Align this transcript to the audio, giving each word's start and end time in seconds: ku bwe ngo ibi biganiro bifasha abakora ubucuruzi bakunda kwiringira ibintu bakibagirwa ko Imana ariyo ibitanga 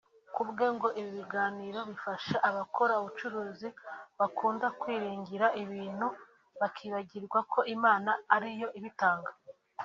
ku 0.33 0.41
bwe 0.49 0.67
ngo 0.75 0.87
ibi 0.99 1.11
biganiro 1.17 1.79
bifasha 1.91 2.35
abakora 2.49 2.93
ubucuruzi 3.01 3.67
bakunda 4.19 4.67
kwiringira 4.79 5.47
ibintu 5.63 6.07
bakibagirwa 6.59 7.39
ko 7.51 7.59
Imana 7.75 8.11
ariyo 8.37 8.69
ibitanga 8.79 9.31